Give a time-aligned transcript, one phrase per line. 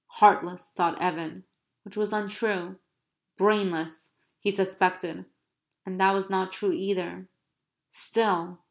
[0.13, 1.43] "Heartless!" thought Evan
[1.83, 2.79] (which was untrue).
[3.37, 5.25] "Brainless!" he suspected
[5.85, 7.27] (and that was not true either).
[7.91, 8.59] "Still...!"